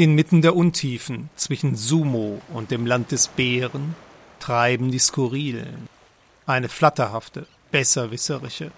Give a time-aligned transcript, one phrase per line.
[0.00, 3.96] Inmitten der Untiefen zwischen Sumo und dem Land des Bären
[4.38, 5.88] treiben die Skurrilen.
[6.46, 8.70] Eine flatterhafte, besserwisserische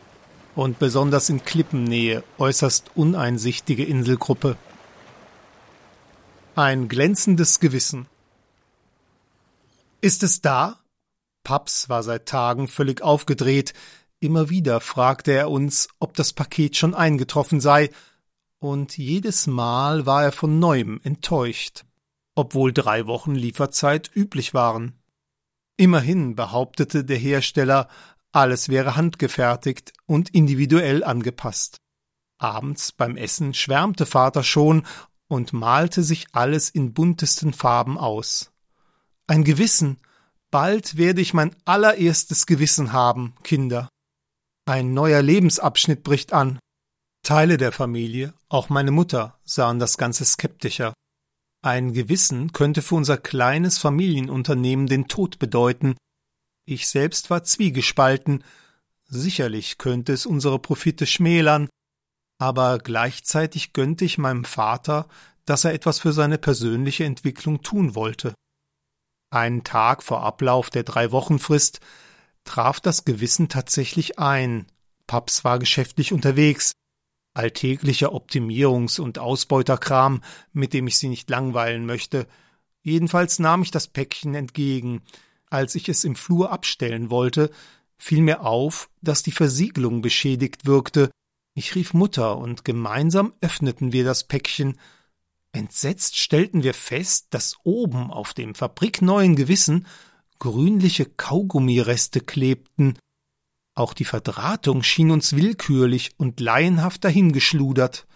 [0.55, 4.57] und besonders in Klippennähe äußerst uneinsichtige Inselgruppe.
[6.55, 8.07] Ein glänzendes Gewissen.
[10.01, 10.79] Ist es da?
[11.45, 13.75] Paps war seit Tagen völlig aufgedreht.
[14.21, 17.91] Immer wieder fragte er uns, ob das Paket schon eingetroffen sei,
[18.61, 21.85] und jedes Mal war er von neuem enttäuscht,
[22.35, 25.03] obwohl drei Wochen Lieferzeit üblich waren.
[25.77, 27.89] Immerhin behauptete der Hersteller,
[28.33, 31.79] alles wäre handgefertigt und individuell angepasst.
[32.39, 34.87] Abends beim Essen schwärmte Vater schon
[35.27, 38.53] und malte sich alles in buntesten Farben aus.
[39.27, 39.99] Ein Gewissen,
[40.51, 43.89] bald werde ich mein allererstes Gewissen haben, Kinder.
[44.67, 46.59] Ein neuer Lebensabschnitt bricht an.
[47.23, 50.95] Teile der Familie, auch meine Mutter, sahen das Ganze skeptischer.
[51.63, 55.97] Ein Gewissen könnte für unser kleines Familienunternehmen den Tod bedeuten.
[56.65, 58.43] Ich selbst war zwiegespalten.
[59.07, 61.69] Sicherlich könnte es unsere Profite schmälern,
[62.39, 65.07] aber gleichzeitig gönnte ich meinem Vater,
[65.45, 68.35] dass er etwas für seine persönliche Entwicklung tun wollte.
[69.31, 71.81] Einen Tag vor Ablauf der drei Wochenfrist
[72.45, 74.67] traf das Gewissen tatsächlich ein.
[75.07, 76.73] Paps war geschäftlich unterwegs
[77.35, 82.27] alltäglicher Optimierungs- und Ausbeuterkram, mit dem ich sie nicht langweilen möchte.
[82.83, 85.03] Jedenfalls nahm ich das Päckchen entgegen.
[85.49, 87.51] Als ich es im Flur abstellen wollte,
[87.99, 91.11] fiel mir auf, dass die Versiegelung beschädigt wirkte.
[91.55, 94.79] Ich rief Mutter und gemeinsam öffneten wir das Päckchen.
[95.53, 99.87] Entsetzt stellten wir fest, dass oben auf dem fabrikneuen Gewissen
[100.39, 102.97] grünliche Kaugummireste klebten,
[103.81, 108.07] auch die Verdrahtung schien uns willkürlich und laienhaft dahingeschludert.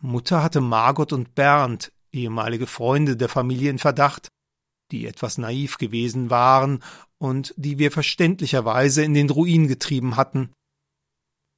[0.00, 4.28] Mutter hatte Margot und Bernd, ehemalige Freunde der Familie, in Verdacht,
[4.92, 6.82] die etwas naiv gewesen waren
[7.18, 10.52] und die wir verständlicherweise in den Ruin getrieben hatten.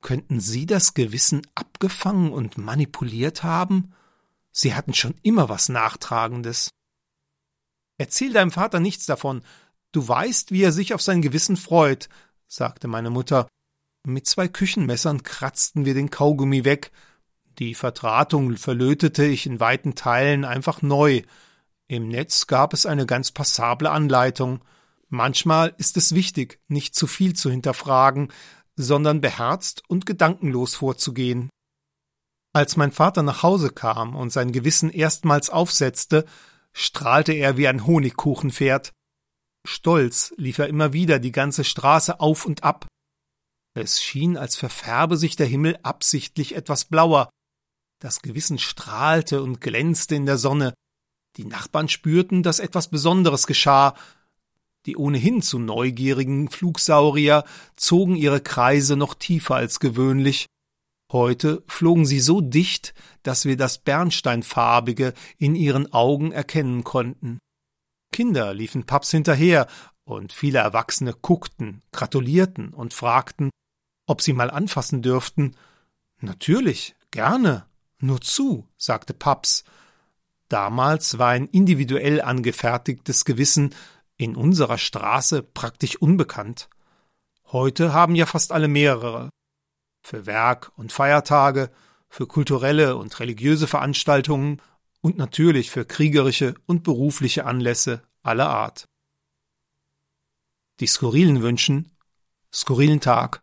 [0.00, 3.92] Könnten sie das Gewissen abgefangen und manipuliert haben?
[4.50, 6.70] Sie hatten schon immer was Nachtragendes.
[7.98, 9.44] Erzähl deinem Vater nichts davon.
[9.92, 12.08] Du weißt, wie er sich auf sein Gewissen freut,
[12.52, 13.48] sagte meine Mutter.
[14.06, 16.92] Mit zwei Küchenmessern kratzten wir den Kaugummi weg.
[17.58, 21.22] Die Verdrahtung verlötete ich in weiten Teilen einfach neu.
[21.88, 24.62] Im Netz gab es eine ganz passable Anleitung.
[25.08, 28.30] Manchmal ist es wichtig, nicht zu viel zu hinterfragen,
[28.76, 31.48] sondern beherzt und gedankenlos vorzugehen.
[32.52, 36.26] Als mein Vater nach Hause kam und sein Gewissen erstmals aufsetzte,
[36.72, 38.92] strahlte er wie ein Honigkuchenpferd.
[39.66, 42.86] Stolz lief er immer wieder die ganze Straße auf und ab.
[43.74, 47.30] Es schien, als verfärbe sich der Himmel absichtlich etwas blauer.
[48.00, 50.74] Das Gewissen strahlte und glänzte in der Sonne.
[51.36, 53.94] Die Nachbarn spürten, dass etwas Besonderes geschah.
[54.84, 57.44] Die ohnehin zu neugierigen Flugsaurier
[57.76, 60.46] zogen ihre Kreise noch tiefer als gewöhnlich.
[61.12, 67.38] Heute flogen sie so dicht, dass wir das Bernsteinfarbige in ihren Augen erkennen konnten.
[68.12, 69.66] Kinder liefen Paps hinterher,
[70.04, 73.50] und viele Erwachsene guckten, gratulierten und fragten,
[74.06, 75.56] ob sie mal anfassen dürften.
[76.20, 77.66] Natürlich, gerne,
[77.98, 79.64] nur zu, sagte Paps.
[80.48, 83.74] Damals war ein individuell angefertigtes Gewissen
[84.16, 86.68] in unserer Straße praktisch unbekannt.
[87.46, 89.30] Heute haben ja fast alle mehrere.
[90.02, 91.70] Für Werk und Feiertage,
[92.08, 94.60] für kulturelle und religiöse Veranstaltungen
[95.02, 98.88] und natürlich für kriegerische und berufliche Anlässe aller Art.
[100.80, 101.92] Die Skurrilen wünschen
[102.52, 103.40] skurrilen Tag